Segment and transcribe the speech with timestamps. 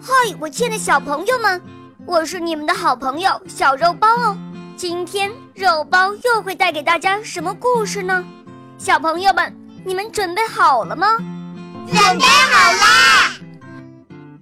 [0.00, 1.60] 嗨，我亲爱的小朋友们，
[2.06, 4.38] 我是你们的好朋友小肉包哦。
[4.76, 8.24] 今天肉包又会带给大家什么故事呢？
[8.78, 9.52] 小朋友们，
[9.84, 11.16] 你们准备好了吗？
[11.88, 13.34] 准备好啦！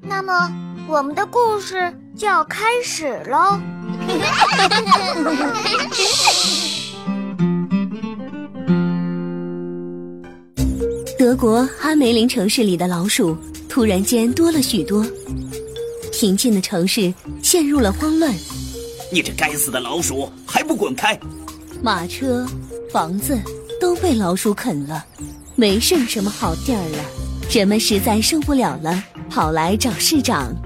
[0.02, 0.52] 那么，
[0.86, 3.58] 我们的故事就要开始喽。
[11.18, 13.34] 德国哈梅林城市里的老鼠
[13.70, 15.02] 突然间多了许多，
[16.18, 17.12] 平静的城市
[17.42, 18.34] 陷入了慌乱。
[19.12, 21.18] 你这该死的老鼠，还不滚开！
[21.82, 22.46] 马车、
[22.90, 23.38] 房子
[23.78, 25.04] 都被老鼠啃了，
[25.56, 27.04] 没剩什么好地儿了。
[27.50, 30.56] 人们实在受不了了，跑来找市长。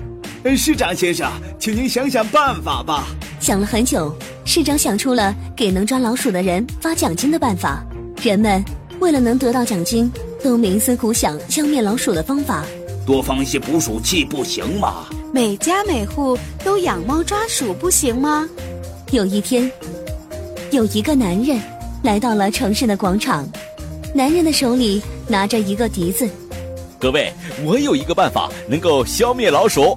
[0.57, 3.09] 市长先生，请您想想办法吧。
[3.41, 7.85] 想了很久，市长想出了给能抓老鼠的人发奖金的办法。
[8.23, 8.65] 人们
[9.01, 10.09] 为了能得到奖金。
[10.43, 12.65] 都冥思苦想消灭老鼠的方法，
[13.07, 15.07] 多放一些捕鼠器不行吗？
[15.33, 18.49] 每家每户都养猫抓鼠不行吗？
[19.11, 19.71] 有一天，
[20.71, 21.61] 有一个男人
[22.03, 23.49] 来到了城市的广场，
[24.15, 26.29] 男人的手里拿着一个笛子。
[26.99, 27.33] 各位，
[27.65, 29.97] 我有一个办法能够消灭老鼠。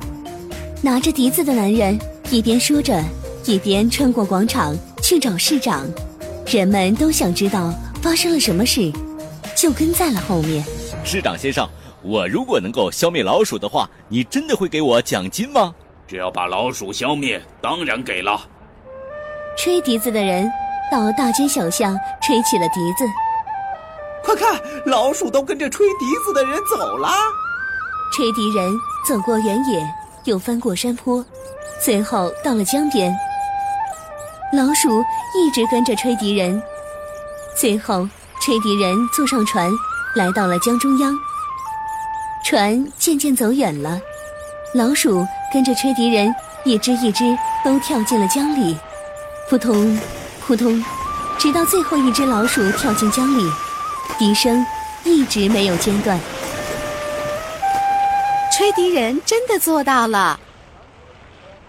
[0.82, 2.00] 拿着笛子的男人
[2.30, 3.04] 一边说着，
[3.46, 5.88] 一边穿过广场去找市长。
[6.48, 8.92] 人们都想知道发生了什么事。
[9.56, 10.66] 就跟在了后面。
[11.06, 11.66] 市长先生，
[12.04, 15.74] 我如果能够消灭老鼠的话，你真的会给我奖金吗？
[16.06, 18.40] 只要把老鼠消灭，当然给了。
[19.58, 20.52] 吹笛子的人
[20.92, 23.06] 到大街小巷吹起了笛子。
[24.24, 27.10] 快看，老鼠都跟着吹笛子的人走了。
[28.12, 28.72] 吹笛人
[29.08, 29.82] 走过原野，
[30.26, 31.24] 又翻过山坡，
[31.82, 33.16] 最后到了江边。
[34.52, 35.02] 老鼠
[35.36, 36.62] 一直跟着吹笛人，
[37.56, 38.08] 最后。
[38.42, 39.72] 吹笛人坐上船，
[40.16, 41.16] 来到了江中央。
[42.54, 44.00] 船渐渐走远了，
[44.76, 46.32] 老鼠跟着吹笛人
[46.64, 48.78] 一只一只都跳进了江里，
[49.50, 50.00] 扑通，
[50.40, 50.86] 扑通，
[51.40, 53.44] 直到最后一只老鼠跳进江里，
[54.20, 54.64] 笛声
[55.04, 56.20] 一直没有间断。
[58.56, 60.40] 吹笛人真的做到了，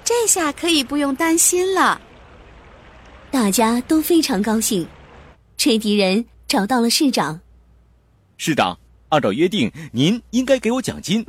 [0.05, 1.99] 这下可以不用担心了。
[3.31, 4.87] 大家都非常高兴，
[5.57, 6.27] 吹笛人。
[6.47, 7.41] 找到了市长，
[8.37, 8.79] 市长，
[9.11, 11.25] 按照约定，您应该给我奖金。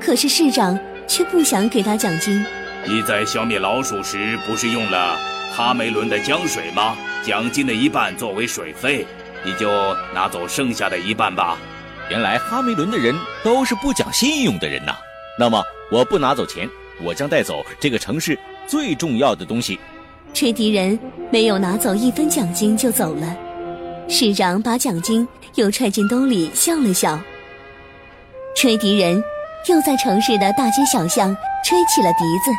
[0.00, 2.44] 可是市长却不想给他奖金。
[2.86, 5.18] 你在消灭老鼠时不是用了
[5.52, 6.96] 哈梅伦的江水吗？
[7.24, 9.04] 奖金的一半作为水费，
[9.44, 9.68] 你就
[10.14, 11.58] 拿走剩下的一半吧。
[12.08, 13.14] 原来哈梅伦的人
[13.44, 14.96] 都是不讲信用的人呐。
[15.38, 16.66] 那么我不拿走钱，
[17.02, 19.78] 我将带走这个城市最重要的东西。
[20.32, 20.98] 吹笛人
[21.30, 23.36] 没有拿走一分奖金就走了。
[24.10, 27.18] 市长把奖金又揣进兜里，笑了笑。
[28.56, 29.22] 吹笛人
[29.68, 32.50] 又在城市的大街小巷吹起了笛子。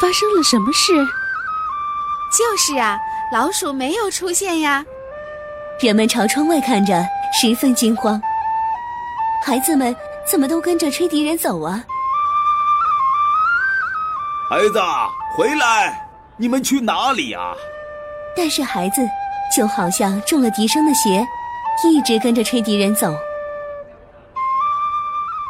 [0.00, 0.92] 发生了什么事？
[2.38, 2.98] 就是啊，
[3.32, 4.84] 老鼠没有出现呀。
[5.80, 8.20] 人们朝窗外看着，十分惊慌。
[9.44, 9.94] 孩子们
[10.24, 11.84] 怎么都跟着吹笛人走啊？
[14.48, 14.80] 孩子，
[15.36, 16.08] 回来！
[16.36, 17.54] 你们去哪里呀？
[18.36, 19.00] 但是孩子
[19.56, 21.26] 就好像中了笛声的邪，
[21.84, 23.14] 一直跟着吹笛人走。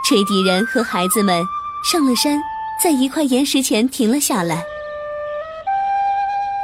[0.07, 1.43] 吹笛人和孩子们
[1.91, 2.39] 上了山，
[2.83, 4.63] 在一块岩石前停了下来。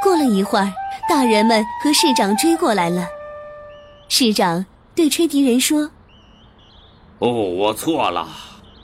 [0.03, 0.70] 过了一会儿，
[1.09, 3.09] 大人们和市长追过来了。
[4.09, 4.64] 市长
[4.94, 5.91] 对吹笛人说
[7.20, 8.28] ：“哦，我错了，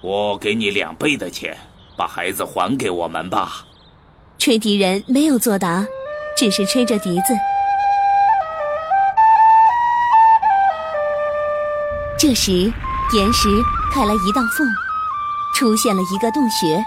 [0.02, 1.56] 我给你两倍的钱，
[1.96, 3.66] 把孩子还给我们吧。”
[4.38, 5.86] 吹笛人没有作答。
[6.36, 7.34] 只是吹着笛子。
[12.18, 12.72] 这时，
[13.14, 13.48] 岩石
[13.92, 14.66] 开了一道缝，
[15.54, 16.84] 出现了一个洞穴。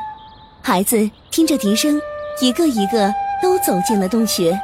[0.62, 2.00] 孩子听着笛声，
[2.42, 3.12] 一个一个
[3.42, 4.58] 都走进了洞穴。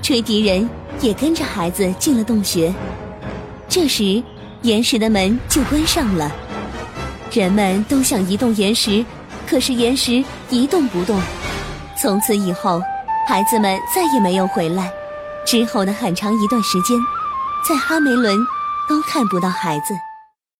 [0.00, 0.68] 吹笛人
[1.00, 2.72] 也跟着孩子进了洞穴。
[3.68, 4.22] 这时，
[4.62, 6.30] 岩石的门就关上了。
[7.32, 9.04] 人们都想移动岩石，
[9.46, 11.20] 可是岩石一动不动。
[11.96, 12.80] 从此以后。
[13.28, 14.90] 孩子们再也没有回来，
[15.46, 16.98] 之后的很长一段时间，
[17.68, 18.38] 在哈梅伦
[18.88, 20.07] 都看不到孩子。